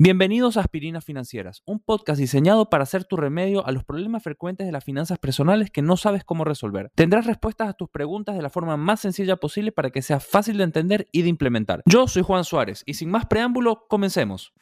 Bienvenidos 0.00 0.56
a 0.56 0.60
Aspirinas 0.60 1.04
Financieras, 1.04 1.64
un 1.66 1.80
podcast 1.80 2.20
diseñado 2.20 2.70
para 2.70 2.84
hacer 2.84 3.04
tu 3.04 3.16
remedio 3.16 3.66
a 3.66 3.72
los 3.72 3.82
problemas 3.82 4.22
frecuentes 4.22 4.64
de 4.64 4.70
las 4.70 4.84
finanzas 4.84 5.18
personales 5.18 5.72
que 5.72 5.82
no 5.82 5.96
sabes 5.96 6.22
cómo 6.22 6.44
resolver. 6.44 6.92
Tendrás 6.94 7.26
respuestas 7.26 7.68
a 7.68 7.72
tus 7.72 7.88
preguntas 7.88 8.36
de 8.36 8.42
la 8.42 8.48
forma 8.48 8.76
más 8.76 9.00
sencilla 9.00 9.38
posible 9.38 9.72
para 9.72 9.90
que 9.90 10.00
sea 10.00 10.20
fácil 10.20 10.56
de 10.58 10.62
entender 10.62 11.08
y 11.10 11.22
de 11.22 11.30
implementar. 11.30 11.82
Yo 11.84 12.06
soy 12.06 12.22
Juan 12.22 12.44
Suárez 12.44 12.84
y 12.86 12.94
sin 12.94 13.10
más 13.10 13.26
preámbulo, 13.26 13.88
comencemos. 13.88 14.52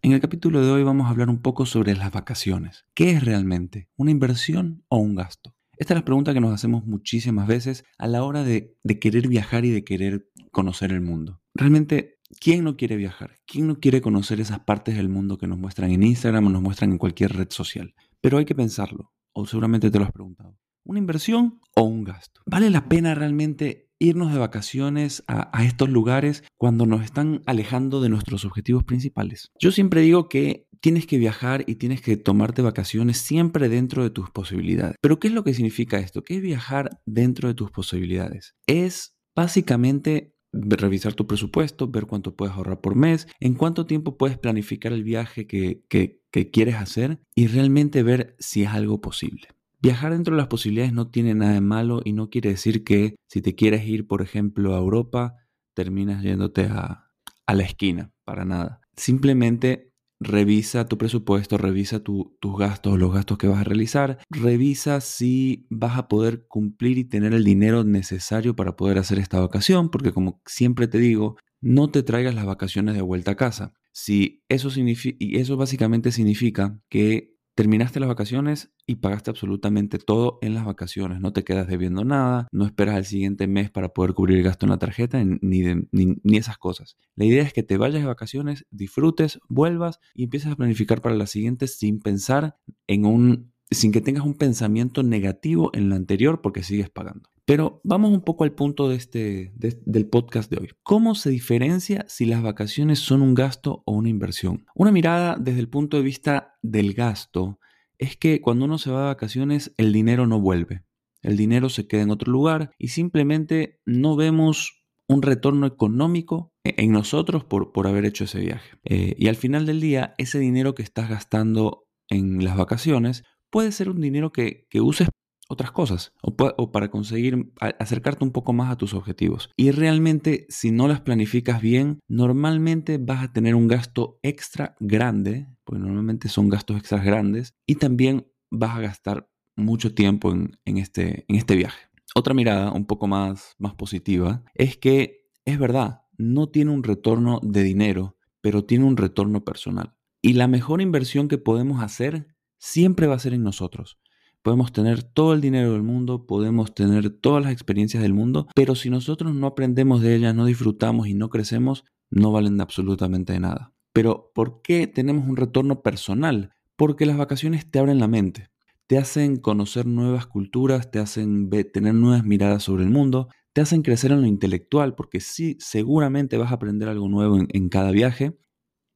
En 0.00 0.12
el 0.12 0.20
capítulo 0.22 0.64
de 0.64 0.70
hoy 0.70 0.84
vamos 0.84 1.06
a 1.06 1.10
hablar 1.10 1.28
un 1.28 1.42
poco 1.42 1.66
sobre 1.66 1.94
las 1.94 2.12
vacaciones. 2.12 2.86
¿Qué 2.94 3.10
es 3.10 3.22
realmente? 3.22 3.90
¿Una 3.96 4.10
inversión 4.10 4.84
o 4.88 4.96
un 4.96 5.16
gasto? 5.16 5.57
Esta 5.78 5.94
es 5.94 6.00
la 6.00 6.04
pregunta 6.04 6.34
que 6.34 6.40
nos 6.40 6.52
hacemos 6.52 6.84
muchísimas 6.86 7.46
veces 7.46 7.84
a 7.98 8.08
la 8.08 8.24
hora 8.24 8.42
de, 8.42 8.76
querer 9.00 9.28
viajar 9.28 9.64
y 9.64 9.70
de 9.70 9.84
querer 9.84 10.28
conocer 10.50 10.92
el 10.92 11.00
mundo. 11.00 11.40
Realmente, 11.54 12.18
¿quién 12.40 12.64
no 12.64 12.76
quiere 12.76 12.96
viajar? 12.96 13.38
¿Quién 13.46 13.68
no 13.68 13.78
quiere 13.78 14.00
conocer 14.00 14.40
esas 14.40 14.60
partes 14.60 14.96
del 14.96 15.08
mundo 15.08 15.38
que 15.38 15.46
nos 15.46 15.58
muestran 15.58 15.92
en 15.92 16.02
Instagram 16.02 16.46
o 16.46 16.50
nos 16.50 16.62
muestran 16.62 16.90
en 16.90 16.98
cualquier 16.98 17.32
red 17.32 17.48
social? 17.50 17.94
Pero 18.20 18.38
hay 18.38 18.44
que 18.44 18.56
pensarlo, 18.56 19.12
o 19.32 19.46
seguramente 19.46 19.90
te 19.90 19.98
lo 19.98 20.04
has 20.04 20.12
preguntado. 20.12 20.58
¿Una 20.84 20.98
inversión 20.98 21.60
o 21.76 21.82
un 21.82 22.02
gasto? 22.02 22.40
¿Vale 22.46 22.70
la 22.70 22.88
pena 22.88 23.14
realmente 23.14 23.88
irnos 23.98 24.32
de 24.32 24.38
vacaciones 24.38 25.24
a, 25.26 25.64
estos 25.64 25.88
lugares 25.88 26.44
cuando 26.56 26.86
nos 26.86 27.02
están 27.02 27.42
alejando 27.46 28.00
de 28.00 28.08
nuestros 28.08 28.44
objetivos 28.44 28.84
principales. 28.84 29.50
Yo 29.58 29.72
siempre 29.72 30.02
digo 30.02 30.28
que 30.28 30.67
tienes 30.80 31.06
que 31.06 31.18
viajar 31.18 31.64
y 31.66 31.76
tienes 31.76 32.00
que 32.00 32.16
tomarte 32.16 32.62
vacaciones 32.62 33.18
siempre 33.18 33.68
dentro 33.68 34.02
de 34.02 34.10
tus 34.10 34.30
posibilidades. 34.30 34.96
Pero 35.00 35.18
¿qué 35.18 35.28
es 35.28 35.34
lo 35.34 35.44
que 35.44 35.54
significa 35.54 35.98
esto? 35.98 36.22
¿Qué 36.22 36.36
es 36.36 36.42
viajar 36.42 37.00
dentro 37.06 37.48
de 37.48 37.54
tus 37.54 37.70
posibilidades? 37.70 38.54
Es 38.66 39.16
básicamente 39.34 40.34
revisar 40.52 41.14
tu 41.14 41.26
presupuesto, 41.26 41.88
ver 41.88 42.06
cuánto 42.06 42.34
puedes 42.34 42.54
ahorrar 42.54 42.80
por 42.80 42.94
mes, 42.94 43.28
en 43.38 43.54
cuánto 43.54 43.86
tiempo 43.86 44.16
puedes 44.16 44.38
planificar 44.38 44.92
el 44.92 45.04
viaje 45.04 45.46
que, 45.46 45.84
que 45.88 46.50
quieres 46.50 46.76
hacer 46.76 47.20
y 47.34 47.46
realmente 47.46 48.02
ver 48.02 48.34
si 48.38 48.62
es 48.62 48.70
algo 48.70 49.00
posible. 49.00 49.48
Viajar 49.80 50.12
dentro 50.12 50.34
de 50.34 50.38
las 50.38 50.48
posibilidades 50.48 50.92
no 50.92 51.08
tiene 51.08 51.34
nada 51.34 51.52
de 51.52 51.60
malo 51.60 52.02
y 52.04 52.12
no 52.12 52.30
quiere 52.30 52.50
decir 52.50 52.82
que 52.82 53.14
si 53.28 53.42
te 53.42 53.54
quieres 53.54 53.86
ir, 53.86 54.08
por 54.08 54.22
ejemplo, 54.22 54.74
a 54.74 54.78
Europa, 54.78 55.36
terminas 55.72 56.24
yéndote 56.24 56.64
a, 56.64 57.04
la 57.46 57.62
esquina, 57.62 58.10
para 58.24 58.44
nada. 58.44 58.80
Simplemente 58.96 59.87
revisa 60.20 60.86
tu 60.86 60.98
presupuesto, 60.98 61.58
revisa 61.58 62.00
tus 62.00 62.58
gastos, 62.58 62.98
los 62.98 63.12
gastos 63.12 63.38
que 63.38 63.48
vas 63.48 63.60
a 63.60 63.64
realizar, 63.64 64.18
revisa 64.30 65.00
si 65.00 65.66
vas 65.70 65.96
a 65.96 66.08
poder 66.08 66.46
cumplir 66.48 66.98
y 66.98 67.04
tener 67.04 67.34
el 67.34 67.44
dinero 67.44 67.84
necesario 67.84 68.56
para 68.56 68.76
poder 68.76 68.98
hacer 68.98 69.18
esta 69.18 69.40
vacación, 69.40 69.90
porque 69.90 70.12
como 70.12 70.40
siempre 70.46 70.88
te 70.88 70.98
digo, 70.98 71.36
no 71.60 71.90
te 71.90 72.02
traigas 72.02 72.34
las 72.34 72.46
vacaciones 72.46 72.94
de 72.94 73.02
vuelta 73.02 73.32
a 73.32 73.36
casa. 73.36 73.74
Si 73.92 74.44
eso 74.48 74.68
y 74.78 75.38
eso 75.38 75.56
básicamente 75.56 76.12
significa 76.12 76.80
que 76.88 77.37
Terminaste 77.58 77.98
las 77.98 78.08
vacaciones 78.08 78.70
y 78.86 78.94
pagaste 78.94 79.30
absolutamente 79.30 79.98
todo 79.98 80.38
en 80.42 80.54
las 80.54 80.64
vacaciones. 80.64 81.20
No 81.20 81.32
te 81.32 81.42
quedas 81.42 81.66
debiendo 81.66 82.04
nada, 82.04 82.46
no 82.52 82.64
esperas 82.64 82.94
al 82.94 83.04
siguiente 83.04 83.48
mes 83.48 83.68
para 83.68 83.88
poder 83.88 84.14
cubrir 84.14 84.38
el 84.38 84.44
gasto 84.44 84.64
en 84.64 84.70
la 84.70 84.78
tarjeta, 84.78 85.20
ni, 85.24 85.64
ni, 85.90 86.36
esas 86.36 86.56
cosas. 86.56 86.96
La 87.16 87.24
idea 87.24 87.42
es 87.42 87.52
que 87.52 87.64
te 87.64 87.76
vayas 87.76 88.00
de 88.00 88.06
vacaciones, 88.06 88.64
disfrutes, 88.70 89.40
vuelvas 89.48 89.98
y 90.14 90.22
empieces 90.22 90.52
a 90.52 90.54
planificar 90.54 91.02
para 91.02 91.16
las 91.16 91.30
siguientes 91.30 91.76
sin 91.76 91.98
pensar 91.98 92.54
en 92.86 93.04
un, 93.04 93.52
sin 93.72 93.90
que 93.90 94.02
tengas 94.02 94.24
un 94.24 94.34
pensamiento 94.34 95.02
negativo 95.02 95.72
en 95.74 95.88
la 95.88 95.96
anterior 95.96 96.40
porque 96.40 96.62
sigues 96.62 96.90
pagando. 96.90 97.28
Pero 97.48 97.80
vamos 97.82 98.10
un 98.10 98.20
poco 98.20 98.44
al 98.44 98.52
punto 98.52 98.90
de 98.90 98.96
este, 98.96 99.54
del 99.56 100.06
podcast 100.06 100.50
de 100.50 100.58
hoy. 100.58 100.68
¿Cómo 100.82 101.14
se 101.14 101.30
diferencia 101.30 102.04
si 102.06 102.26
las 102.26 102.42
vacaciones 102.42 102.98
son 102.98 103.22
un 103.22 103.32
gasto 103.32 103.82
o 103.86 103.92
una 103.92 104.10
inversión? 104.10 104.66
Una 104.74 104.92
mirada 104.92 105.38
desde 105.40 105.60
el 105.60 105.68
punto 105.70 105.96
de 105.96 106.02
vista 106.02 106.58
del 106.60 106.92
gasto 106.92 107.57
es 107.98 108.16
que 108.16 108.40
cuando 108.40 108.64
uno 108.64 108.78
se 108.78 108.90
va 108.90 109.00
de 109.00 109.06
vacaciones 109.06 109.74
el 109.76 109.92
dinero 109.92 110.26
no 110.26 110.40
vuelve. 110.40 110.84
El 111.22 111.36
dinero 111.36 111.68
se 111.68 111.86
queda 111.86 112.02
en 112.02 112.10
otro 112.10 112.30
lugar 112.30 112.70
y 112.78 112.88
simplemente 112.88 113.80
no 113.84 114.16
vemos 114.16 114.84
un 115.08 115.22
retorno 115.22 115.66
económico 115.66 116.52
en 116.64 116.92
nosotros 116.92 117.44
por, 117.44 117.72
por 117.72 117.86
haber 117.86 118.04
hecho 118.04 118.24
ese 118.24 118.40
viaje. 118.40 118.78
Eh, 118.84 119.14
y 119.18 119.28
al 119.28 119.36
final 119.36 119.66
del 119.66 119.80
día, 119.80 120.14
ese 120.18 120.38
dinero 120.38 120.74
que 120.74 120.82
estás 120.82 121.08
gastando 121.08 121.88
en 122.08 122.44
las 122.44 122.56
vacaciones 122.56 123.24
puede 123.50 123.72
ser 123.72 123.88
un 123.88 124.00
dinero 124.00 124.32
que, 124.32 124.66
que 124.70 124.80
uses 124.80 125.08
otras 125.48 125.72
cosas 125.72 126.12
o, 126.22 126.36
para 126.70 126.90
conseguir 126.90 127.52
acercarte 127.58 128.24
un 128.24 128.32
poco 128.32 128.52
más 128.52 128.70
a 128.70 128.76
tus 128.76 128.94
objetivos. 128.94 129.50
Y 129.56 129.70
realmente 129.70 130.46
si 130.48 130.70
no 130.70 130.86
las 130.86 131.00
planificas 131.00 131.60
bien, 131.60 132.00
normalmente 132.06 132.98
vas 132.98 133.24
a 133.24 133.32
tener 133.32 133.54
un 133.54 133.66
gasto 133.66 134.20
extra 134.22 134.76
grande, 134.78 135.48
porque 135.64 135.82
normalmente 135.82 136.28
son 136.28 136.48
gastos 136.48 136.76
extras 136.76 137.04
grandes, 137.04 137.54
y 137.66 137.76
también 137.76 138.26
vas 138.50 138.76
a 138.76 138.80
gastar 138.80 139.28
mucho 139.56 139.94
tiempo 139.94 140.32
en, 140.32 140.78
este, 140.78 141.24
en 141.28 141.36
este 141.36 141.56
viaje. 141.56 141.88
Otra 142.14 142.34
mirada 142.34 142.72
un 142.72 142.86
poco 142.86 143.06
más, 143.06 143.54
más 143.58 143.74
positiva 143.74 144.44
es 144.54 144.76
que 144.76 145.28
es 145.44 145.58
verdad, 145.58 146.02
no 146.16 146.48
tiene 146.48 146.70
un 146.72 146.82
retorno 146.82 147.40
de 147.42 147.62
dinero, 147.62 148.16
pero 148.40 148.64
tiene 148.64 148.84
un 148.84 148.96
retorno 148.96 149.44
personal. 149.44 149.94
Y 150.20 150.34
la 150.34 150.48
mejor 150.48 150.80
inversión 150.82 151.28
que 151.28 151.38
podemos 151.38 151.82
hacer 151.82 152.34
siempre 152.58 153.06
va 153.06 153.14
a 153.14 153.20
ser 153.20 153.34
en 153.34 153.44
nosotros. 153.44 153.98
Podemos 154.42 154.72
tener 154.72 155.02
todo 155.02 155.34
el 155.34 155.40
dinero 155.40 155.72
del 155.72 155.82
mundo, 155.82 156.26
podemos 156.26 156.74
tener 156.74 157.10
todas 157.10 157.42
las 157.42 157.52
experiencias 157.52 158.02
del 158.02 158.14
mundo, 158.14 158.46
pero 158.54 158.74
si 158.74 158.88
nosotros 158.88 159.34
no 159.34 159.48
aprendemos 159.48 160.00
de 160.00 160.14
ellas, 160.14 160.34
no 160.34 160.44
disfrutamos 160.44 161.08
y 161.08 161.14
no 161.14 161.28
crecemos, 161.28 161.84
no 162.10 162.32
valen 162.32 162.60
absolutamente 162.60 163.38
nada. 163.40 163.74
Pero 163.92 164.30
¿por 164.34 164.62
qué 164.62 164.86
tenemos 164.86 165.28
un 165.28 165.36
retorno 165.36 165.82
personal? 165.82 166.52
Porque 166.76 167.04
las 167.04 167.16
vacaciones 167.16 167.68
te 167.68 167.80
abren 167.80 167.98
la 167.98 168.06
mente, 168.06 168.48
te 168.86 168.96
hacen 168.96 169.36
conocer 169.36 169.86
nuevas 169.86 170.26
culturas, 170.26 170.90
te 170.90 171.00
hacen 171.00 171.50
tener 171.72 171.94
nuevas 171.94 172.24
miradas 172.24 172.62
sobre 172.62 172.84
el 172.84 172.90
mundo, 172.90 173.28
te 173.52 173.60
hacen 173.60 173.82
crecer 173.82 174.12
en 174.12 174.20
lo 174.20 174.28
intelectual, 174.28 174.94
porque 174.94 175.18
sí, 175.18 175.56
seguramente 175.58 176.36
vas 176.36 176.52
a 176.52 176.54
aprender 176.54 176.88
algo 176.88 177.08
nuevo 177.08 177.38
en 177.48 177.68
cada 177.68 177.90
viaje. 177.90 178.38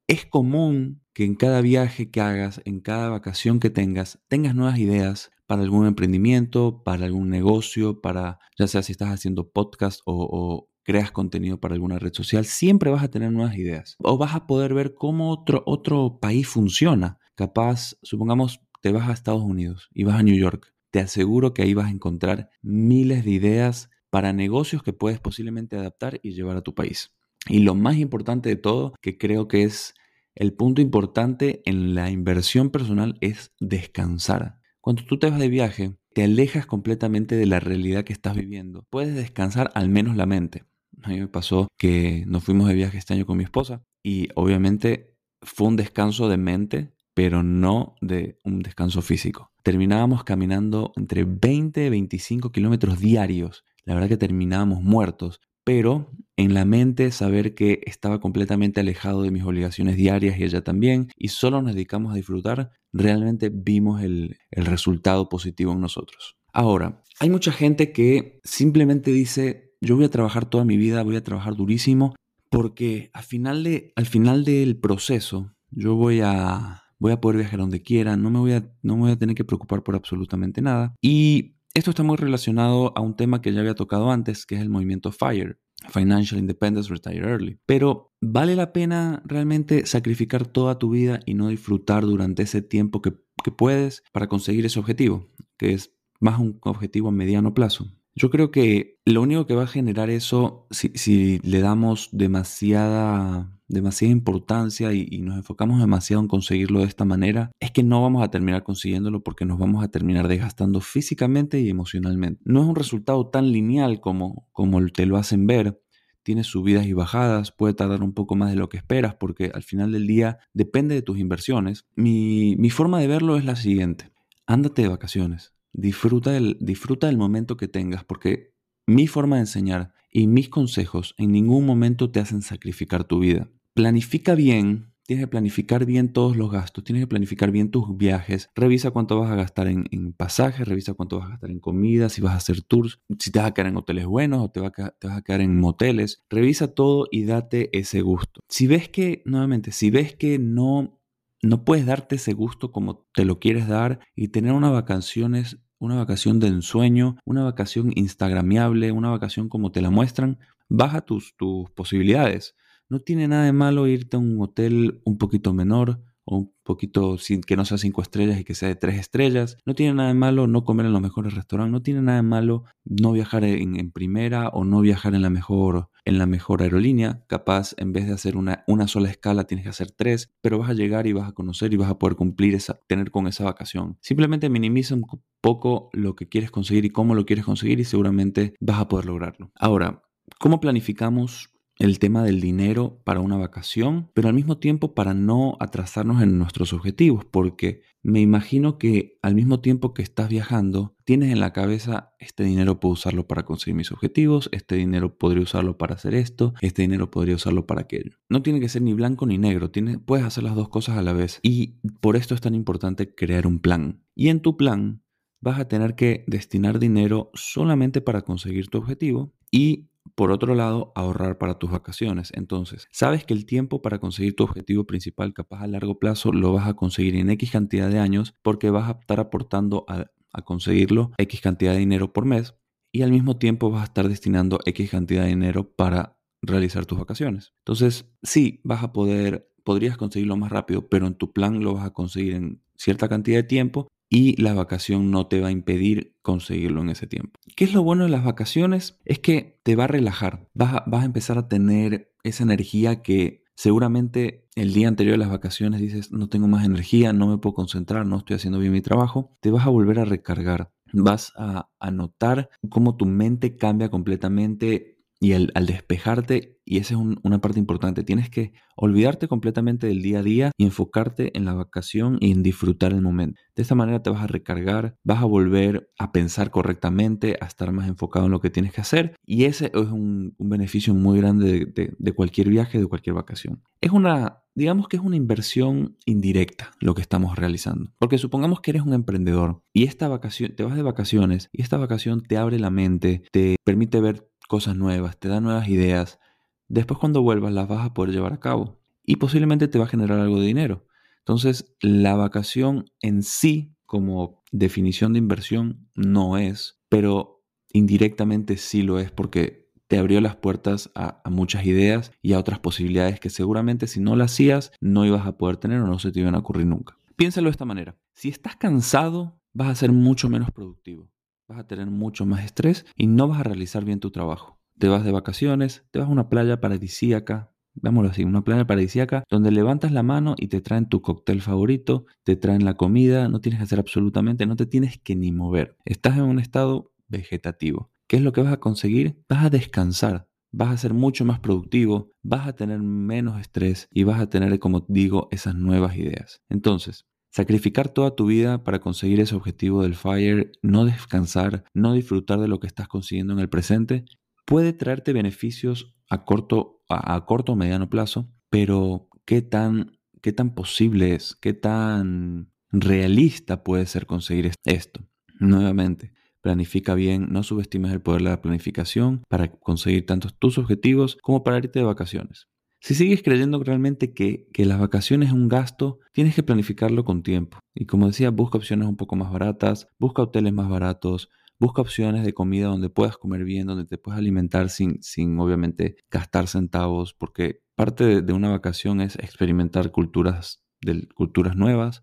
Es 0.06 0.24
común 0.24 1.02
que 1.12 1.24
en 1.24 1.34
cada 1.34 1.60
viaje 1.60 2.10
que 2.10 2.20
hagas, 2.20 2.60
en 2.64 2.80
cada 2.80 3.08
vacación 3.08 3.58
que 3.58 3.70
tengas, 3.70 4.20
tengas 4.28 4.54
nuevas 4.54 4.78
ideas 4.78 5.31
para 5.52 5.64
algún 5.64 5.86
emprendimiento, 5.86 6.82
para 6.82 7.04
algún 7.04 7.28
negocio, 7.28 8.00
para 8.00 8.38
ya 8.58 8.66
sea 8.66 8.82
si 8.82 8.92
estás 8.92 9.10
haciendo 9.10 9.50
podcast 9.50 10.00
o, 10.06 10.70
creas 10.82 11.12
contenido 11.12 11.60
para 11.60 11.74
alguna 11.74 11.98
red 11.98 12.14
social, 12.14 12.46
siempre 12.46 12.90
vas 12.90 13.02
a 13.02 13.10
tener 13.10 13.30
nuevas 13.32 13.54
ideas. 13.58 13.96
O 13.98 14.16
vas 14.16 14.34
a 14.34 14.46
poder 14.46 14.72
ver 14.72 14.94
cómo 14.94 15.28
otro, 15.28 15.62
otro 15.66 16.20
país 16.22 16.48
funciona. 16.48 17.18
Capaz, 17.34 17.98
supongamos, 18.02 18.62
te 18.80 18.92
vas 18.92 19.10
a 19.10 19.12
Estados 19.12 19.42
Unidos 19.42 19.90
y 19.92 20.04
vas 20.04 20.18
a 20.18 20.22
New 20.22 20.34
York. 20.34 20.72
Te 20.90 21.00
aseguro 21.00 21.52
que 21.52 21.60
ahí 21.60 21.74
vas 21.74 21.88
a 21.88 21.92
encontrar 21.92 22.48
miles 22.62 23.22
de 23.26 23.32
ideas 23.32 23.90
para 24.08 24.32
negocios 24.32 24.82
que 24.82 24.94
puedes 24.94 25.20
posiblemente 25.20 25.76
adaptar 25.76 26.18
y 26.22 26.32
llevar 26.32 26.56
a 26.56 26.62
tu 26.62 26.74
país. 26.74 27.14
Y 27.46 27.58
lo 27.58 27.74
más 27.74 27.98
importante 27.98 28.48
de 28.48 28.56
todo, 28.56 28.94
que 29.02 29.18
creo 29.18 29.48
que 29.48 29.64
es 29.64 29.92
el 30.34 30.54
punto 30.54 30.80
importante 30.80 31.60
en 31.66 31.94
la 31.94 32.08
inversión 32.08 32.70
personal 32.70 33.18
es 33.20 33.52
descansar. 33.60 34.61
Cuando 34.82 35.04
tú 35.04 35.16
te 35.16 35.30
vas 35.30 35.38
de 35.38 35.48
viaje, 35.48 35.94
te 36.12 36.24
alejas 36.24 36.66
completamente 36.66 37.36
de 37.36 37.46
la 37.46 37.60
realidad 37.60 38.02
que 38.02 38.12
estás 38.12 38.34
viviendo. 38.34 38.84
Puedes 38.90 39.14
descansar 39.14 39.70
al 39.76 39.88
menos 39.88 40.16
la 40.16 40.26
mente. 40.26 40.64
A 41.04 41.10
mí 41.10 41.20
me 41.20 41.28
pasó 41.28 41.68
que 41.78 42.24
nos 42.26 42.42
fuimos 42.42 42.66
de 42.66 42.74
viaje 42.74 42.98
este 42.98 43.14
año 43.14 43.24
con 43.24 43.38
mi 43.38 43.44
esposa 43.44 43.84
y 44.02 44.28
obviamente 44.34 45.14
fue 45.40 45.68
un 45.68 45.76
descanso 45.76 46.28
de 46.28 46.36
mente, 46.36 46.92
pero 47.14 47.44
no 47.44 47.94
de 48.00 48.38
un 48.42 48.58
descanso 48.58 49.02
físico. 49.02 49.52
Terminábamos 49.62 50.24
caminando 50.24 50.92
entre 50.96 51.22
20 51.22 51.86
y 51.86 51.88
25 51.88 52.50
kilómetros 52.50 52.98
diarios. 52.98 53.64
La 53.84 53.94
verdad 53.94 54.08
que 54.08 54.16
terminábamos 54.16 54.82
muertos, 54.82 55.40
pero 55.64 56.10
en 56.36 56.54
la 56.54 56.64
mente 56.64 57.10
saber 57.10 57.54
que 57.54 57.80
estaba 57.86 58.20
completamente 58.20 58.80
alejado 58.80 59.22
de 59.22 59.30
mis 59.30 59.44
obligaciones 59.44 59.96
diarias 59.96 60.38
y 60.38 60.44
ella 60.44 60.64
también, 60.64 61.08
y 61.16 61.28
solo 61.28 61.62
nos 61.62 61.74
dedicamos 61.74 62.12
a 62.12 62.16
disfrutar, 62.16 62.70
realmente 62.92 63.50
vimos 63.52 64.02
el, 64.02 64.36
resultado 64.50 65.28
positivo 65.28 65.72
en 65.72 65.80
nosotros. 65.80 66.36
Ahora, 66.52 67.02
hay 67.20 67.30
mucha 67.30 67.52
gente 67.52 67.92
que 67.92 68.40
simplemente 68.44 69.10
dice, 69.12 69.74
yo 69.80 69.96
voy 69.96 70.04
a 70.04 70.10
trabajar 70.10 70.46
toda 70.46 70.64
mi 70.64 70.76
vida, 70.76 71.02
voy 71.02 71.16
a 71.16 71.24
trabajar 71.24 71.54
durísimo, 71.54 72.14
porque 72.50 73.10
al 73.14 73.22
final, 73.22 73.64
de, 73.64 73.92
al 73.96 74.06
final 74.06 74.44
del 74.44 74.78
proceso 74.78 75.54
yo 75.70 75.94
voy 75.94 76.20
a, 76.22 76.82
voy 76.98 77.12
a 77.12 77.20
poder 77.20 77.38
viajar 77.38 77.60
donde 77.60 77.82
quiera, 77.82 78.16
no 78.16 78.30
me, 78.30 78.38
voy 78.38 78.52
a, 78.52 78.70
no 78.82 78.96
me 78.96 79.02
voy 79.02 79.12
a 79.12 79.18
tener 79.18 79.34
que 79.34 79.44
preocupar 79.44 79.82
por 79.82 79.94
absolutamente 79.94 80.60
nada. 80.60 80.94
Y 81.00 81.56
esto 81.74 81.90
está 81.90 82.02
muy 82.02 82.16
relacionado 82.16 82.92
a 82.96 83.00
un 83.00 83.16
tema 83.16 83.40
que 83.40 83.52
ya 83.52 83.60
había 83.60 83.74
tocado 83.74 84.10
antes, 84.10 84.46
que 84.46 84.56
es 84.56 84.60
el 84.60 84.68
movimiento 84.68 85.10
FIRE, 85.10 85.56
Financial 85.88 86.38
Independence 86.38 86.90
Retire 86.90 87.26
Early. 87.28 87.58
Pero 87.66 88.12
¿vale 88.20 88.54
la 88.56 88.72
pena 88.72 89.22
realmente 89.24 89.86
sacrificar 89.86 90.46
toda 90.46 90.78
tu 90.78 90.90
vida 90.90 91.20
y 91.26 91.34
no 91.34 91.48
disfrutar 91.48 92.04
durante 92.04 92.42
ese 92.42 92.62
tiempo 92.62 93.00
que, 93.02 93.12
puedes 93.56 94.04
para 94.12 94.28
conseguir 94.28 94.66
ese 94.66 94.78
objetivo? 94.78 95.30
Que 95.58 95.72
es 95.72 95.96
más 96.20 96.38
un 96.38 96.58
objetivo 96.62 97.08
a 97.08 97.12
mediano 97.12 97.54
plazo. 97.54 97.86
Yo 98.14 98.30
creo 98.30 98.50
que 98.50 99.00
lo 99.04 99.22
único 99.22 99.46
que 99.46 99.54
va 99.54 99.64
a 99.64 99.66
generar 99.66 100.10
eso, 100.10 100.66
si, 100.70 101.38
le 101.38 101.60
damos 101.60 102.10
demasiada, 102.12 103.58
demasiada 103.72 104.12
importancia 104.12 104.92
y, 104.92 105.18
nos 105.22 105.36
enfocamos 105.36 105.80
demasiado 105.80 106.22
en 106.22 106.28
conseguirlo 106.28 106.80
de 106.80 106.86
esta 106.86 107.04
manera, 107.04 107.52
es 107.60 107.70
que 107.70 107.82
no 107.82 108.02
vamos 108.02 108.22
a 108.22 108.30
terminar 108.30 108.62
consiguiéndolo 108.62 109.22
porque 109.22 109.44
nos 109.44 109.58
vamos 109.58 109.82
a 109.84 109.88
terminar 109.88 110.28
desgastando 110.28 110.80
físicamente 110.80 111.60
y 111.60 111.68
emocionalmente. 111.68 112.40
No 112.44 112.62
es 112.62 112.68
un 112.68 112.76
resultado 112.76 113.28
tan 113.28 113.50
lineal 113.52 114.00
como, 114.00 114.48
como 114.52 114.84
te 114.88 115.06
lo 115.06 115.16
hacen 115.16 115.46
ver. 115.46 115.80
Tiene 116.22 116.44
subidas 116.44 116.86
y 116.86 116.92
bajadas, 116.92 117.50
puede 117.50 117.74
tardar 117.74 118.02
un 118.02 118.12
poco 118.12 118.36
más 118.36 118.50
de 118.50 118.56
lo 118.56 118.68
que 118.68 118.76
esperas 118.76 119.16
porque 119.16 119.50
al 119.52 119.64
final 119.64 119.90
del 119.90 120.06
día 120.06 120.38
depende 120.54 120.94
de 120.94 121.02
tus 121.02 121.18
inversiones. 121.18 121.86
Mi, 121.96 122.54
mi 122.56 122.70
forma 122.70 123.00
de 123.00 123.08
verlo 123.08 123.36
es 123.36 123.44
la 123.44 123.56
siguiente. 123.56 124.12
Ándate 124.46 124.82
de 124.82 124.88
vacaciones 124.88 125.52
Disfruta 125.72 126.32
del, 126.32 126.58
disfruta 126.60 127.06
del 127.06 127.16
momento 127.16 127.56
que 127.56 127.66
tengas, 127.66 128.04
porque 128.04 128.52
mi 128.86 129.06
forma 129.06 129.36
de 129.36 129.42
enseñar 129.42 129.94
y 130.10 130.26
mis 130.26 130.50
consejos 130.50 131.14
en 131.16 131.32
ningún 131.32 131.64
momento 131.64 132.10
te 132.10 132.20
hacen 132.20 132.42
sacrificar 132.42 133.04
tu 133.04 133.20
vida. 133.20 133.48
Planifica 133.74 134.34
bien, 134.34 134.92
tienes 135.06 135.24
que 135.24 135.28
planificar 135.28 135.86
bien 135.86 136.12
todos 136.12 136.36
los 136.36 136.50
gastos, 136.50 136.84
tienes 136.84 137.02
que 137.02 137.06
planificar 137.06 137.50
bien 137.50 137.70
tus 137.70 137.96
viajes, 137.96 138.50
revisa 138.54 138.90
cuánto 138.90 139.18
vas 139.18 139.30
a 139.30 139.34
gastar 139.34 139.66
en, 139.66 140.12
pasajes, 140.12 140.68
revisa 140.68 140.92
cuánto 140.92 141.18
vas 141.18 141.28
a 141.28 141.30
gastar 141.30 141.50
en 141.50 141.58
comida, 141.58 142.08
si 142.10 142.20
vas 142.20 142.34
a 142.34 142.36
hacer 142.36 142.60
tours, 142.60 143.00
si 143.18 143.30
te 143.30 143.38
vas 143.38 143.48
a 143.48 143.54
quedar 143.54 143.68
en 143.68 143.78
hoteles 143.78 144.04
buenos 144.04 144.42
o 144.42 144.50
te, 144.50 144.60
vas 144.60 144.72
a 144.78 145.22
quedar 145.22 145.40
en 145.40 145.58
moteles, 145.58 146.22
revisa 146.28 146.74
todo 146.74 147.06
y 147.10 147.24
date 147.24 147.70
ese 147.72 148.02
gusto. 148.02 148.40
Si 148.48 148.66
ves 148.66 148.90
que, 148.90 149.22
nuevamente, 149.24 149.72
si 149.72 149.90
ves 149.90 150.14
que 150.14 150.38
no 150.38 150.98
no 151.42 151.64
puedes 151.64 151.86
darte 151.86 152.16
ese 152.16 152.34
gusto 152.34 152.70
como 152.70 153.04
te 153.14 153.24
lo 153.24 153.40
quieres 153.40 153.66
dar 153.66 153.98
y 154.14 154.28
tener 154.28 154.52
unas 154.52 154.70
vacaciones, 154.70 155.58
una 155.78 155.96
vacación 155.96 156.38
de 156.38 156.46
ensueño, 156.46 157.16
una 157.24 157.42
vacación 157.42 157.90
instagramiable, 157.96 158.92
una 158.92 159.10
vacación 159.10 159.48
como 159.48 159.72
te 159.72 159.80
la 159.80 159.90
muestran, 159.90 160.38
baja 160.68 161.00
tus, 161.00 161.34
tus 161.36 161.68
posibilidades. 161.70 162.54
No 162.92 163.00
tiene 163.00 163.26
nada 163.26 163.44
de 163.44 163.54
malo 163.54 163.86
irte 163.86 164.18
a 164.18 164.20
un 164.20 164.38
hotel 164.38 165.00
un 165.06 165.16
poquito 165.16 165.54
menor, 165.54 166.02
o 166.26 166.36
un 166.36 166.54
poquito 166.62 167.16
sin 167.16 167.40
que 167.40 167.56
no 167.56 167.64
sea 167.64 167.78
cinco 167.78 168.02
estrellas 168.02 168.38
y 168.38 168.44
que 168.44 168.54
sea 168.54 168.68
de 168.68 168.76
tres 168.76 168.98
estrellas. 168.98 169.56
No 169.64 169.74
tiene 169.74 169.94
nada 169.94 170.08
de 170.08 170.14
malo 170.14 170.46
no 170.46 170.62
comer 170.62 170.84
en 170.84 170.92
los 170.92 171.00
mejores 171.00 171.32
restaurantes, 171.32 171.72
no 171.72 171.80
tiene 171.80 172.02
nada 172.02 172.18
de 172.18 172.22
malo 172.22 172.64
no 172.84 173.12
viajar 173.12 173.44
en, 173.44 173.90
primera 173.92 174.48
o 174.48 174.64
no 174.64 174.82
viajar 174.82 175.14
en 175.14 175.22
la 175.22 175.30
mejor 175.30 175.88
en 176.04 176.18
la 176.18 176.26
mejor 176.26 176.60
aerolínea. 176.60 177.24
Capaz 177.28 177.74
en 177.78 177.94
vez 177.94 178.06
de 178.06 178.12
hacer 178.12 178.36
una, 178.36 178.62
una 178.66 178.86
sola 178.88 179.08
escala 179.08 179.44
tienes 179.44 179.64
que 179.64 179.70
hacer 179.70 179.90
tres, 179.90 180.30
pero 180.42 180.58
vas 180.58 180.68
a 180.68 180.74
llegar 180.74 181.06
y 181.06 181.14
vas 181.14 181.30
a 181.30 181.32
conocer 181.32 181.72
y 181.72 181.78
vas 181.78 181.88
a 181.88 181.98
poder 181.98 182.14
cumplir 182.14 182.54
esa, 182.54 182.78
tener 182.88 183.10
con 183.10 183.26
esa 183.26 183.44
vacación. 183.44 183.96
Simplemente 184.02 184.50
minimiza 184.50 184.94
un 184.94 185.06
poco 185.40 185.88
lo 185.94 186.14
que 186.14 186.28
quieres 186.28 186.50
conseguir 186.50 186.84
y 186.84 186.90
cómo 186.90 187.14
lo 187.14 187.24
quieres 187.24 187.46
conseguir 187.46 187.80
y 187.80 187.84
seguramente 187.84 188.52
vas 188.60 188.80
a 188.80 188.88
poder 188.88 189.06
lograrlo. 189.06 189.50
Ahora, 189.54 190.02
¿cómo 190.38 190.60
planificamos 190.60 191.48
el 191.82 191.98
tema 191.98 192.22
del 192.22 192.40
dinero 192.40 193.00
para 193.02 193.18
una 193.18 193.36
vacación, 193.36 194.08
pero 194.14 194.28
al 194.28 194.34
mismo 194.34 194.58
tiempo 194.58 194.94
para 194.94 195.14
no 195.14 195.56
atrasarnos 195.58 196.22
en 196.22 196.38
nuestros 196.38 196.72
objetivos, 196.72 197.24
porque 197.24 197.82
me 198.04 198.20
imagino 198.20 198.78
que 198.78 199.18
al 199.20 199.34
mismo 199.34 199.58
tiempo 199.58 199.92
que 199.92 200.02
estás 200.02 200.28
viajando, 200.28 200.94
tienes 201.02 201.32
en 201.32 201.40
la 201.40 201.52
cabeza, 201.52 202.14
este 202.20 202.44
dinero 202.44 202.78
puedo 202.78 202.92
usarlo 202.92 203.26
para 203.26 203.44
conseguir 203.44 203.74
mis 203.74 203.90
objetivos, 203.90 204.48
este 204.52 204.76
dinero 204.76 205.18
podría 205.18 205.42
usarlo 205.42 205.76
para 205.76 205.96
hacer 205.96 206.14
esto, 206.14 206.54
este 206.60 206.82
dinero 206.82 207.10
podría 207.10 207.34
usarlo 207.34 207.66
para 207.66 207.80
aquello. 207.80 208.12
No 208.28 208.42
tiene 208.42 208.60
que 208.60 208.68
ser 208.68 208.82
ni 208.82 208.94
blanco 208.94 209.26
ni 209.26 209.38
negro, 209.38 209.72
puedes 210.06 210.24
hacer 210.24 210.44
las 210.44 210.54
dos 210.54 210.68
cosas 210.68 210.96
a 210.98 211.02
la 211.02 211.12
vez. 211.12 211.40
Y 211.42 211.80
por 212.00 212.14
esto 212.14 212.36
es 212.36 212.40
tan 212.40 212.54
importante 212.54 213.12
crear 213.12 213.44
un 213.44 213.58
plan. 213.58 214.04
Y 214.14 214.28
en 214.28 214.38
tu 214.38 214.56
plan 214.56 215.02
vas 215.40 215.58
a 215.58 215.66
tener 215.66 215.96
que 215.96 216.22
destinar 216.28 216.78
dinero 216.78 217.32
solamente 217.34 218.00
para 218.00 218.22
conseguir 218.22 218.68
tu 218.68 218.78
objetivo 218.78 219.34
y 219.50 219.88
por 220.14 220.30
otro 220.30 220.54
lado, 220.54 220.92
ahorrar 220.94 221.38
para 221.38 221.58
tus 221.58 221.70
vacaciones. 221.70 222.32
Entonces, 222.34 222.88
sabes 222.90 223.24
que 223.24 223.34
el 223.34 223.46
tiempo 223.46 223.82
para 223.82 223.98
conseguir 223.98 224.36
tu 224.36 224.44
objetivo 224.44 224.84
principal, 224.84 225.32
capaz 225.32 225.62
a 225.62 225.66
largo 225.66 225.98
plazo, 225.98 226.32
lo 226.32 226.52
vas 226.52 226.68
a 226.68 226.74
conseguir 226.74 227.16
en 227.16 227.30
X 227.30 227.50
cantidad 227.50 227.88
de 227.88 227.98
años 227.98 228.34
porque 228.42 228.70
vas 228.70 228.88
a 228.88 228.98
estar 229.00 229.20
aportando 229.20 229.84
a, 229.88 230.06
conseguirlo 230.44 231.12
X 231.18 231.42
cantidad 231.42 231.72
de 231.72 231.78
dinero 231.80 232.14
por 232.14 232.24
mes 232.24 232.54
y 232.90 233.02
al 233.02 233.10
mismo 233.10 233.36
tiempo 233.36 233.70
vas 233.70 233.82
a 233.82 233.84
estar 233.84 234.08
destinando 234.08 234.60
X 234.64 234.90
cantidad 234.90 235.24
de 235.24 235.28
dinero 235.28 235.74
para 235.74 236.18
realizar 236.40 236.86
tus 236.86 236.98
vacaciones. 236.98 237.52
Entonces, 237.58 238.06
sí, 238.22 238.60
vas 238.64 238.82
a 238.82 238.92
poder, 238.92 239.52
podrías 239.62 239.98
conseguirlo 239.98 240.36
más 240.36 240.50
rápido, 240.50 240.88
pero 240.88 241.06
en 241.06 241.14
tu 241.14 241.32
plan 241.32 241.62
lo 241.62 241.74
vas 241.74 241.84
a 241.84 241.92
conseguir 241.92 242.34
en 242.34 242.62
cierta 242.76 243.08
cantidad 243.08 243.38
de 243.38 243.44
tiempo 243.44 243.88
y 244.12 244.38
la 244.40 244.52
vacación 244.52 245.10
no 245.10 245.26
te 245.26 245.40
va 245.40 245.48
a 245.48 245.52
impedir 245.52 246.14
conseguirlo 246.20 246.82
en 246.82 246.90
ese 246.90 247.06
tiempo. 247.06 247.40
¿Qué 247.56 247.64
es 247.64 247.72
lo 247.72 247.82
bueno 247.82 248.04
de 248.04 248.10
las 248.10 248.22
vacaciones? 248.22 249.00
Es 249.06 249.20
que 249.20 249.58
te 249.62 249.74
va 249.74 249.84
a 249.84 249.86
relajar, 249.86 250.50
vas 250.52 250.82
a, 250.86 251.04
empezar 251.06 251.38
a 251.38 251.48
tener 251.48 252.12
esa 252.22 252.42
energía 252.42 253.00
que 253.00 253.42
seguramente 253.54 254.46
el 254.54 254.74
día 254.74 254.88
anterior 254.88 255.14
de 255.14 255.24
las 255.24 255.30
vacaciones 255.30 255.80
dices, 255.80 256.12
no 256.12 256.28
tengo 256.28 256.46
más 256.46 256.66
energía, 256.66 257.14
no 257.14 257.26
me 257.26 257.38
puedo 257.38 257.54
concentrar, 257.54 258.04
no 258.04 258.18
estoy 258.18 258.36
haciendo 258.36 258.58
bien 258.58 258.74
mi 258.74 258.82
trabajo, 258.82 259.34
te 259.40 259.50
vas 259.50 259.66
a 259.66 259.70
volver 259.70 259.98
a 259.98 260.04
recargar. 260.04 260.70
Vas 260.92 261.32
a, 261.36 261.70
a 261.80 261.90
notar 261.90 262.50
cómo 262.68 262.98
tu 262.98 263.06
mente 263.06 263.56
cambia 263.56 263.88
completamente 263.88 264.91
y 265.22 265.34
al, 265.34 265.66
despejarte, 265.66 266.58
y 266.64 266.78
esa 266.78 266.94
es 266.94 267.00
una 267.22 267.40
parte 267.40 267.60
importante, 267.60 268.02
tienes 268.02 268.28
que 268.28 268.54
olvidarte 268.74 269.28
completamente 269.28 269.86
del 269.86 270.02
día 270.02 270.18
a 270.18 270.22
día 270.24 270.50
y 270.58 270.64
enfocarte 270.64 271.36
en 271.38 271.44
la 271.44 271.54
vacación 271.54 272.18
y 272.18 272.32
en 272.32 272.42
disfrutar 272.42 272.92
el 272.92 273.02
momento. 273.02 273.40
De 273.54 273.62
esta 273.62 273.76
manera 273.76 274.02
te 274.02 274.10
vas 274.10 274.24
a 274.24 274.26
recargar, 274.26 274.96
vas 275.04 275.22
a 275.22 275.26
volver 275.26 275.88
a 275.96 276.10
pensar 276.10 276.50
correctamente, 276.50 277.36
a 277.40 277.46
estar 277.46 277.70
más 277.70 277.86
enfocado 277.86 278.26
en 278.26 278.32
lo 278.32 278.40
que 278.40 278.50
tienes 278.50 278.72
que 278.72 278.80
hacer, 278.80 279.14
y 279.24 279.44
ese 279.44 279.66
es 279.66 279.74
un, 279.74 280.34
beneficio 280.40 280.92
muy 280.92 281.18
grande 281.18 281.66
de, 281.66 282.12
cualquier 282.12 282.48
viaje, 282.48 282.80
de 282.80 282.86
cualquier 282.86 283.14
vacación. 283.14 283.62
Es 283.80 283.92
una, 283.92 284.42
digamos 284.56 284.88
que 284.88 284.96
es 284.96 285.02
una 285.02 285.14
inversión 285.14 285.96
indirecta 286.04 286.72
lo 286.80 286.94
que 286.94 287.00
estamos 287.00 287.36
realizando. 287.36 287.92
Porque 288.00 288.18
supongamos 288.18 288.60
que 288.60 288.72
eres 288.72 288.82
un 288.82 288.92
emprendedor 288.92 289.62
y 289.72 289.84
esta 289.84 290.08
vacación, 290.08 290.56
te 290.56 290.64
vas 290.64 290.74
de 290.74 290.82
vacaciones 290.82 291.48
y 291.52 291.62
esta 291.62 291.76
vacación 291.76 292.22
te 292.22 292.36
abre 292.38 292.58
la 292.58 292.70
mente, 292.70 293.22
te 293.30 293.56
permite 293.64 294.00
ver 294.00 294.31
cosas 294.52 294.76
nuevas, 294.76 295.16
te 295.16 295.28
da 295.28 295.40
nuevas 295.40 295.66
ideas. 295.66 296.20
Después 296.68 297.00
cuando 297.00 297.22
vuelvas 297.22 297.54
las 297.54 297.68
vas 297.68 297.86
a 297.86 297.94
poder 297.94 298.12
llevar 298.12 298.34
a 298.34 298.40
cabo 298.40 298.82
y 299.02 299.16
posiblemente 299.16 299.66
te 299.66 299.78
va 299.78 299.86
a 299.86 299.88
generar 299.88 300.18
algo 300.18 300.38
de 300.38 300.46
dinero. 300.46 300.86
Entonces, 301.20 301.74
la 301.80 302.16
vacación 302.16 302.84
en 303.00 303.22
sí, 303.22 303.74
como 303.86 304.42
definición 304.50 305.14
de 305.14 305.20
inversión, 305.20 305.88
no 305.94 306.36
es, 306.36 306.82
pero 306.90 307.42
indirectamente 307.72 308.58
sí 308.58 308.82
lo 308.82 308.98
es 308.98 309.10
porque 309.10 309.70
te 309.86 309.96
abrió 309.96 310.20
las 310.20 310.36
puertas 310.36 310.90
a, 310.94 311.22
a, 311.24 311.30
muchas 311.30 311.64
ideas 311.64 312.12
y 312.20 312.34
a 312.34 312.38
otras 312.38 312.58
posibilidades 312.58 313.20
que 313.20 313.30
seguramente 313.30 313.86
si 313.86 314.00
no 314.00 314.16
las 314.16 314.32
hacías 314.32 314.70
no 314.82 315.06
ibas 315.06 315.26
a 315.26 315.38
poder 315.38 315.56
tener 315.56 315.80
o 315.80 315.86
no 315.86 315.98
se 315.98 316.12
te 316.12 316.20
iban 316.20 316.34
a 316.34 316.40
ocurrir 316.40 316.66
nunca. 316.66 316.98
Piénsalo 317.16 317.46
de 317.46 317.52
esta 317.52 317.64
manera. 317.64 317.96
Si 318.12 318.28
estás 318.28 318.56
cansado, 318.56 319.40
vas 319.54 319.70
a 319.70 319.74
ser 319.76 319.92
mucho 319.92 320.28
menos 320.28 320.50
productivo 320.50 321.08
vas 321.48 321.58
a 321.58 321.66
tener 321.66 321.86
mucho 321.86 322.26
más 322.26 322.44
estrés 322.44 322.86
y 322.96 323.06
no 323.06 323.28
vas 323.28 323.40
a 323.40 323.44
realizar 323.44 323.84
bien 323.84 324.00
tu 324.00 324.10
trabajo. 324.10 324.58
Te 324.78 324.88
vas 324.88 325.04
de 325.04 325.12
vacaciones, 325.12 325.84
te 325.90 325.98
vas 325.98 326.08
a 326.08 326.12
una 326.12 326.28
playa 326.28 326.60
paradisíaca, 326.60 327.52
veámoslo 327.74 328.10
así, 328.10 328.24
una 328.24 328.42
playa 328.42 328.66
paradisíaca 328.66 329.24
donde 329.30 329.50
levantas 329.50 329.92
la 329.92 330.02
mano 330.02 330.34
y 330.38 330.48
te 330.48 330.60
traen 330.60 330.88
tu 330.88 331.02
cóctel 331.02 331.40
favorito, 331.40 332.06
te 332.24 332.36
traen 332.36 332.64
la 332.64 332.74
comida, 332.74 333.28
no 333.28 333.40
tienes 333.40 333.58
que 333.58 333.64
hacer 333.64 333.78
absolutamente, 333.78 334.46
no 334.46 334.56
te 334.56 334.66
tienes 334.66 334.98
que 334.98 335.16
ni 335.16 335.32
mover. 335.32 335.76
Estás 335.84 336.16
en 336.16 336.24
un 336.24 336.38
estado 336.38 336.92
vegetativo. 337.08 337.90
¿Qué 338.08 338.16
es 338.16 338.22
lo 338.22 338.32
que 338.32 338.42
vas 338.42 338.52
a 338.52 338.60
conseguir? 338.60 339.22
Vas 339.28 339.44
a 339.44 339.50
descansar, 339.50 340.28
vas 340.50 340.70
a 340.70 340.76
ser 340.76 340.94
mucho 340.94 341.24
más 341.24 341.40
productivo, 341.40 342.12
vas 342.22 342.46
a 342.46 342.54
tener 342.54 342.80
menos 342.80 343.40
estrés 343.40 343.88
y 343.90 344.04
vas 344.04 344.20
a 344.20 344.28
tener, 344.28 344.58
como 344.58 344.84
digo, 344.88 345.28
esas 345.30 345.54
nuevas 345.54 345.96
ideas. 345.96 346.42
Entonces, 346.48 347.06
Sacrificar 347.34 347.88
toda 347.88 348.14
tu 348.14 348.26
vida 348.26 348.62
para 348.62 348.80
conseguir 348.80 349.18
ese 349.18 349.34
objetivo 349.34 349.82
del 349.82 349.94
FIRE, 349.94 350.52
no 350.60 350.84
descansar, 350.84 351.64
no 351.72 351.94
disfrutar 351.94 352.38
de 352.38 352.46
lo 352.46 352.60
que 352.60 352.66
estás 352.66 352.88
consiguiendo 352.88 353.32
en 353.32 353.38
el 353.38 353.48
presente, 353.48 354.04
puede 354.44 354.74
traerte 354.74 355.14
beneficios 355.14 355.94
a 356.10 356.26
corto, 356.26 356.82
a, 356.90 357.24
corto 357.24 357.52
o 357.52 357.56
mediano 357.56 357.88
plazo, 357.88 358.30
pero 358.50 359.08
¿qué 359.24 359.40
tan, 359.40 359.98
¿qué 360.20 360.34
tan 360.34 360.54
posible 360.54 361.14
es? 361.14 361.34
¿Qué 361.40 361.54
tan 361.54 362.52
realista 362.70 363.64
puede 363.64 363.86
ser 363.86 364.04
conseguir 364.04 364.52
esto? 364.66 365.08
Nuevamente, 365.40 366.12
planifica 366.42 366.94
bien, 366.94 367.28
no 367.30 367.44
subestimes 367.44 367.92
el 367.92 368.02
poder 368.02 368.22
de 368.22 368.28
la 368.28 368.42
planificación 368.42 369.22
para 369.30 369.50
conseguir 369.50 370.04
tanto 370.04 370.28
tus 370.28 370.58
objetivos 370.58 371.16
como 371.22 371.42
para 371.44 371.56
irte 371.56 371.78
de 371.78 371.86
vacaciones. 371.86 372.51
Si 372.82 372.96
sigues 372.96 373.22
creyendo 373.22 373.62
realmente 373.62 374.12
que, 374.12 374.48
las 374.56 374.80
vacaciones 374.80 375.28
es 375.28 375.32
un 375.32 375.48
gasto, 375.48 376.00
tienes 376.10 376.34
que 376.34 376.42
planificarlo 376.42 377.04
con 377.04 377.22
tiempo. 377.22 377.60
Y 377.76 377.86
como 377.86 378.08
decía, 378.08 378.30
busca 378.30 378.58
opciones 378.58 378.88
un 378.88 378.96
poco 378.96 379.14
más 379.14 379.30
baratas, 379.30 379.86
busca 380.00 380.22
hoteles 380.22 380.52
más 380.52 380.68
baratos, 380.68 381.30
busca 381.60 381.80
opciones 381.80 382.24
de 382.24 382.34
comida 382.34 382.66
donde 382.66 382.90
puedas 382.90 383.16
comer 383.16 383.44
bien, 383.44 383.68
donde 383.68 383.84
te 383.84 383.98
puedas 383.98 384.18
alimentar 384.18 384.68
sin, 384.68 385.00
sin 385.00 385.38
obviamente 385.38 385.94
gastar 386.10 386.48
centavos, 386.48 387.14
porque 387.14 387.60
parte 387.76 388.20
de, 388.20 388.32
una 388.32 388.50
vacación 388.50 389.00
es 389.00 389.14
experimentar 389.14 389.92
culturas, 389.92 390.64
de, 390.80 391.06
culturas 391.14 391.54
nuevas, 391.54 392.02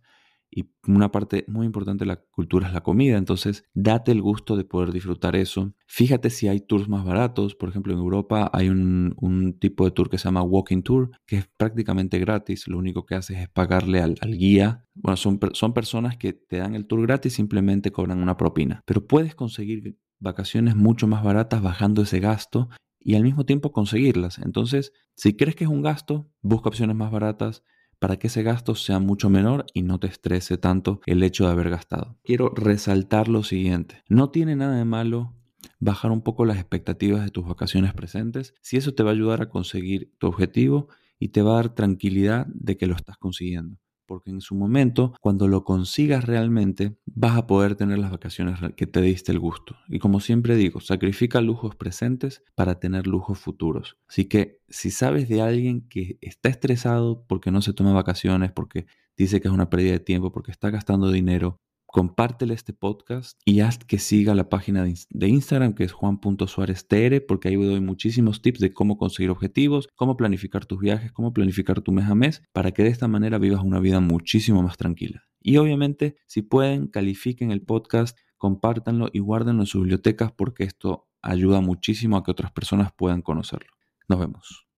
y 0.51 0.72
una 0.88 1.12
parte 1.12 1.46
muy 1.48 1.65
importante 1.65 2.03
de 2.03 2.08
la 2.08 2.18
cultura 2.18 2.68
es 2.68 2.74
la 2.74 2.82
comida, 2.82 3.18
entonces 3.18 3.65
date 3.74 4.12
el 4.12 4.22
gusto 4.22 4.58
de 4.58 4.63
poder 4.63 4.91
disfrutar 4.91 5.36
eso. 5.36 5.74
Fíjate 5.88 6.29
si 6.29 6.48
hay 6.48 6.60
tours 6.60 6.88
más 6.88 7.06
baratos, 7.06 7.56
por 7.56 7.70
ejemplo 7.70 7.94
en 7.94 8.00
Europa 8.00 8.50
hay 8.53 8.70
un, 8.70 9.15
tipo 9.60 9.86
de 9.86 9.91
tour 9.91 10.10
que 10.10 10.18
se 10.18 10.25
llama 10.25 10.41
Walking 10.41 10.82
Tour, 10.82 11.12
que 11.25 11.38
es 11.38 11.48
prácticamente 11.58 12.20
gratis, 12.20 12.68
lo 12.68 12.77
único 12.77 13.06
que 13.06 13.15
haces 13.15 13.38
es 13.39 13.50
pagarle 13.50 14.01
al, 14.01 14.15
guía. 14.38 14.86
Bueno, 14.94 15.18
son, 15.18 15.39
son 15.53 15.74
personas 15.74 16.18
que 16.18 16.34
te 16.34 16.58
dan 16.58 16.75
el 16.75 16.86
tour 16.88 17.01
gratis, 17.01 17.34
simplemente 17.34 17.91
cobran 17.91 18.22
una 18.22 18.38
propina, 18.38 18.82
pero 18.86 19.06
puedes 19.06 19.36
conseguir 19.36 19.98
vacaciones 20.20 20.75
mucho 20.75 21.08
más 21.08 21.24
baratas 21.24 21.62
bajando 21.62 22.01
ese 22.01 22.20
gasto 22.20 22.70
y 23.00 23.15
al 23.15 23.24
mismo 23.24 23.46
tiempo 23.46 23.72
conseguirlas. 23.72 24.39
Entonces, 24.39 24.94
si 25.15 25.36
crees 25.36 25.56
que 25.56 25.63
es 25.63 25.70
un 25.70 25.82
gasto, 25.82 26.29
busca 26.41 26.70
opciones 26.70 26.96
más 26.96 27.12
baratas 27.12 27.63
para 28.00 28.18
que 28.18 28.27
ese 28.27 28.44
gasto 28.44 28.75
sea 28.75 29.00
mucho 29.00 29.29
menor 29.29 29.65
y 29.74 29.84
no 29.84 30.00
te 30.00 30.08
estrese 30.08 30.58
tanto 30.58 31.01
el 31.06 31.22
hecho 31.24 31.46
de 31.46 31.51
haber 31.51 31.70
gastado. 31.70 32.18
Quiero 32.24 32.50
resaltar 32.50 33.27
lo 33.27 33.44
siguiente, 33.44 34.03
no 34.08 34.29
tiene 34.29 34.56
nada 34.56 34.77
de 34.77 34.86
malo 34.86 35.36
bajar 35.79 36.12
un 36.12 36.22
poco 36.22 36.46
las 36.46 36.58
expectativas 36.58 37.24
de 37.24 37.32
tus 37.32 37.46
vacaciones 37.46 37.94
presentes 37.94 38.53
si 38.62 38.77
eso 38.77 38.94
te 38.94 39.03
va 39.03 39.12
a 39.12 39.13
ayudar 39.13 39.41
a 39.41 39.50
conseguir 39.50 40.13
tu 40.18 40.27
objetivo 40.27 40.88
y 41.20 41.29
te 41.29 41.41
va 41.41 41.53
a 41.53 41.56
dar 41.56 41.75
tranquilidad 41.75 42.48
de 42.48 42.77
que 42.77 42.88
lo 42.88 42.96
estás 42.96 43.18
consiguiendo 43.18 43.77
porque 44.10 44.32
en 44.32 44.42
su 44.42 44.56
momento, 44.56 45.13
cuando 45.22 45.48
lo 45.48 45.63
consigas 45.63 46.25
realmente, 46.25 46.98
vas 47.06 47.38
a 47.38 47.46
poder 47.46 47.75
tener 47.75 48.00
las 48.00 48.10
vacaciones 48.10 48.60
que 48.75 48.88
te 48.88 49.01
diste 49.01 49.32
el 49.32 49.38
gusto. 49.38 49.75
Y 49.88 50.00
como 50.00 50.20
siempre 50.20 50.56
digo, 50.56 50.82
sacrifica 50.82 51.42
lujos 51.42 51.75
presentes 51.75 52.44
para 52.56 52.80
tener 52.80 53.06
lujos 53.06 53.38
futuros. 53.38 54.00
Así 54.08 54.25
que 54.25 54.62
si 54.68 54.89
sabes 54.89 55.30
de 55.30 55.44
alguien 55.44 55.88
que 55.88 56.18
está 56.22 56.50
estresado 56.50 57.24
porque 57.28 57.51
no 57.51 57.62
se 57.62 57.72
toma 57.74 57.94
vacaciones, 57.94 58.51
porque 58.51 58.88
dice 59.16 59.39
que 59.42 59.48
es 59.48 59.54
una 59.54 59.70
pérdida 59.70 59.92
de 59.92 60.00
tiempo, 60.00 60.32
porque 60.32 60.50
está 60.51 60.72
gastando 60.72 61.12
dinero, 61.12 61.60
compártele 61.91 62.53
este 62.53 62.72
podcast 62.72 63.39
y 63.46 63.62
haz 63.62 63.79
que 63.79 63.98
siga 63.98 64.36
la 64.36 64.48
página 64.48 64.84
de 64.84 65.27
Instagram 65.27 65.74
que 65.74 65.84
es 65.84 65.91
juan.suáreztr 65.91 67.25
porque 67.27 67.48
ahí 67.48 67.55
doy 67.55 67.81
muchísimos 67.81 68.41
tips 68.41 68.60
de 68.60 68.74
cómo 68.74 68.98
conseguir 68.98 69.31
objetivos, 69.31 69.89
cómo 69.96 70.15
planificar 70.15 70.65
tus 70.65 70.79
viajes, 70.79 71.12
cómo 71.12 71.34
planificar 71.34 71.81
tu 71.81 71.91
mes 71.91 72.05
a 72.05 72.15
mes 72.15 72.43
para 72.53 72.72
que 72.72 72.84
de 72.84 72.89
esta 72.89 73.08
manera 73.08 73.39
vivas 73.39 73.63
una 73.63 73.79
vida 73.79 74.00
muchísimo 74.00 74.62
más 74.62 74.77
tranquila. 74.77 75.24
Y 75.41 75.58
obviamente, 75.58 76.17
si 76.27 76.43
pueden, 76.43 76.88
califiquen 76.88 77.51
el 77.51 77.62
podcast, 77.62 78.17
compártanlo 78.38 79.10
y 79.12 79.19
guárdenlo 79.19 79.63
en 79.63 79.67
sus 79.67 79.81
bibliotecas 79.81 80.31
porque 80.31 80.65
esto 80.65 81.08
ayuda 81.22 81.60
muchísimo 81.60 82.17
a 82.17 82.24
que 82.24 82.31
otras 82.31 82.51
personas 82.51 82.91
puedan 82.96 83.22
conocerlo. 83.22 83.72
Nos 84.08 84.19
vemos. 84.19 84.67